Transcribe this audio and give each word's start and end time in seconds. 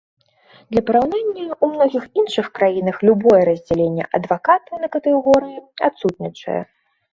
Для 0.71 0.81
параўнання, 0.87 1.45
у 1.67 1.69
многіх 1.73 2.03
іншых 2.21 2.49
краінах 2.61 2.97
любое 3.11 3.41
раздзяленне 3.51 4.09
адвакатаў 4.21 4.83
на 4.87 4.93
катэгорыі 4.99 5.57
адсутнічае. 5.93 6.61